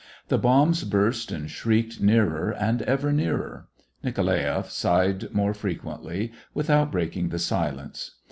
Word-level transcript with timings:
The 0.29 0.39
bombs 0.39 0.83
burst 0.83 1.31
and 1.31 1.47
shrieked 1.47 2.01
nearer 2.01 2.49
and 2.55 2.81
ever 2.81 3.11
nearer. 3.13 3.67
Nikolaeff 4.03 4.67
sighed 4.71 5.31
more 5.31 5.53
fre 5.53 5.73
quently, 5.77 6.31
without 6.55 6.91
breaking 6.91 7.29
the 7.29 7.37
silence. 7.37 8.15